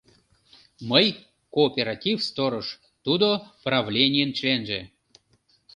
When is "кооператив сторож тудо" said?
1.53-3.29